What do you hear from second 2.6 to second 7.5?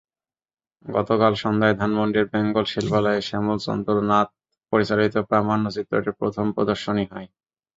শিল্পালয়ে শ্যামলচন্দ্র নাথ পরিচালিত প্রামাণ্যচিত্রটির প্রথম প্রদর্শনী হয়।